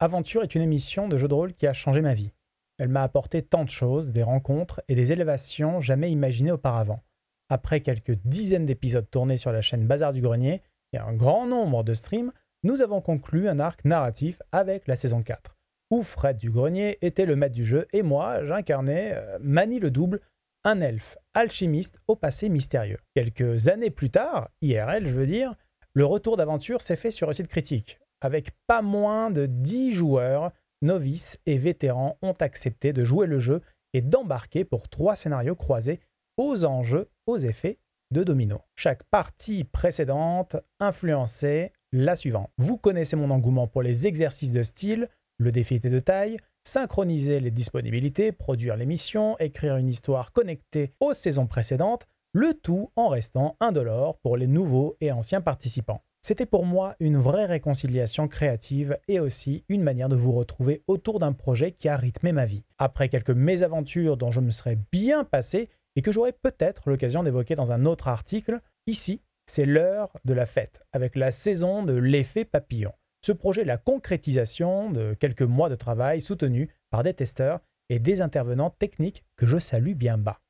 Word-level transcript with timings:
Aventure 0.00 0.44
est 0.44 0.54
une 0.54 0.62
émission 0.62 1.08
de 1.08 1.16
jeu 1.16 1.26
de 1.26 1.34
rôle 1.34 1.54
qui 1.54 1.66
a 1.66 1.72
changé 1.72 2.00
ma 2.02 2.14
vie. 2.14 2.30
Elle 2.78 2.88
m'a 2.88 3.02
apporté 3.02 3.42
tant 3.42 3.64
de 3.64 3.68
choses, 3.68 4.12
des 4.12 4.22
rencontres 4.22 4.80
et 4.86 4.94
des 4.94 5.10
élévations 5.10 5.80
jamais 5.80 6.12
imaginées 6.12 6.52
auparavant. 6.52 7.02
Après 7.48 7.80
quelques 7.80 8.16
dizaines 8.24 8.64
d'épisodes 8.66 9.10
tournés 9.10 9.36
sur 9.36 9.50
la 9.50 9.60
chaîne 9.60 9.88
Bazar 9.88 10.12
du 10.12 10.20
Grenier 10.20 10.62
et 10.92 10.98
un 10.98 11.14
grand 11.14 11.48
nombre 11.48 11.82
de 11.82 11.94
streams, 11.94 12.32
nous 12.62 12.80
avons 12.80 13.00
conclu 13.00 13.48
un 13.48 13.58
arc 13.58 13.84
narratif 13.84 14.40
avec 14.52 14.86
la 14.86 14.94
saison 14.94 15.20
4, 15.20 15.56
où 15.90 16.04
Fred 16.04 16.38
du 16.38 16.52
Grenier 16.52 16.98
était 17.02 17.26
le 17.26 17.34
maître 17.34 17.56
du 17.56 17.64
jeu 17.64 17.88
et 17.92 18.02
moi, 18.02 18.44
j'incarnais 18.44 19.14
euh, 19.14 19.38
Mani 19.40 19.80
le 19.80 19.90
double, 19.90 20.20
un 20.62 20.80
elfe 20.80 21.18
alchimiste 21.34 21.98
au 22.06 22.14
passé 22.14 22.48
mystérieux. 22.48 22.98
Quelques 23.16 23.66
années 23.66 23.90
plus 23.90 24.10
tard, 24.10 24.48
IRL 24.62 25.08
je 25.08 25.14
veux 25.14 25.26
dire, 25.26 25.56
le 25.92 26.04
retour 26.04 26.36
d'aventure 26.36 26.82
s'est 26.82 26.94
fait 26.94 27.10
sur 27.10 27.28
un 27.28 27.32
site 27.32 27.48
critique, 27.48 27.98
avec 28.20 28.50
pas 28.66 28.82
moins 28.82 29.30
de 29.30 29.46
10 29.46 29.92
joueurs, 29.92 30.52
novices 30.82 31.38
et 31.46 31.58
vétérans 31.58 32.16
ont 32.22 32.34
accepté 32.40 32.92
de 32.92 33.04
jouer 33.04 33.26
le 33.26 33.38
jeu 33.38 33.62
et 33.92 34.00
d'embarquer 34.00 34.64
pour 34.64 34.88
trois 34.88 35.16
scénarios 35.16 35.56
croisés 35.56 36.00
aux 36.36 36.64
enjeux, 36.64 37.10
aux 37.26 37.38
effets 37.38 37.78
de 38.10 38.22
domino. 38.22 38.60
Chaque 38.76 39.02
partie 39.04 39.64
précédente 39.64 40.56
influençait 40.80 41.72
la 41.92 42.16
suivante. 42.16 42.50
Vous 42.58 42.78
connaissez 42.78 43.16
mon 43.16 43.30
engouement 43.30 43.66
pour 43.66 43.82
les 43.82 44.06
exercices 44.06 44.52
de 44.52 44.62
style, 44.62 45.08
le 45.38 45.52
défi 45.52 45.76
était 45.76 45.88
de 45.88 46.00
taille, 46.00 46.38
synchroniser 46.64 47.40
les 47.40 47.50
disponibilités, 47.50 48.32
produire 48.32 48.76
l'émission, 48.76 49.38
écrire 49.38 49.76
une 49.76 49.88
histoire 49.88 50.32
connectée 50.32 50.92
aux 51.00 51.12
saisons 51.12 51.46
précédentes, 51.46 52.06
le 52.32 52.54
tout 52.54 52.90
en 52.96 53.08
restant 53.08 53.56
indolore 53.60 54.18
pour 54.18 54.36
les 54.36 54.46
nouveaux 54.46 54.96
et 55.00 55.12
anciens 55.12 55.40
participants. 55.40 56.02
C'était 56.20 56.46
pour 56.46 56.66
moi 56.66 56.96
une 57.00 57.16
vraie 57.16 57.46
réconciliation 57.46 58.28
créative 58.28 58.98
et 59.06 59.20
aussi 59.20 59.64
une 59.68 59.82
manière 59.82 60.08
de 60.08 60.16
vous 60.16 60.32
retrouver 60.32 60.82
autour 60.86 61.20
d'un 61.20 61.32
projet 61.32 61.72
qui 61.72 61.88
a 61.88 61.96
rythmé 61.96 62.32
ma 62.32 62.44
vie. 62.44 62.64
Après 62.78 63.08
quelques 63.08 63.30
mésaventures 63.30 64.16
dont 64.16 64.32
je 64.32 64.40
me 64.40 64.50
serais 64.50 64.78
bien 64.90 65.24
passé 65.24 65.70
et 65.96 66.02
que 66.02 66.12
j'aurai 66.12 66.32
peut-être 66.32 66.90
l'occasion 66.90 67.22
d'évoquer 67.22 67.54
dans 67.54 67.72
un 67.72 67.86
autre 67.86 68.08
article, 68.08 68.60
ici, 68.86 69.22
c'est 69.46 69.64
l'heure 69.64 70.10
de 70.24 70.34
la 70.34 70.46
fête, 70.46 70.82
avec 70.92 71.16
la 71.16 71.30
saison 71.30 71.82
de 71.82 71.94
l'effet 71.94 72.44
papillon. 72.44 72.92
Ce 73.24 73.32
projet 73.32 73.64
la 73.64 73.78
concrétisation 73.78 74.90
de 74.90 75.14
quelques 75.14 75.42
mois 75.42 75.68
de 75.68 75.74
travail 75.74 76.20
soutenus 76.20 76.68
par 76.90 77.02
des 77.02 77.14
testeurs 77.14 77.60
et 77.88 77.98
des 77.98 78.22
intervenants 78.22 78.70
techniques 78.70 79.24
que 79.36 79.46
je 79.46 79.58
salue 79.58 79.94
bien 79.94 80.18
bas. 80.18 80.40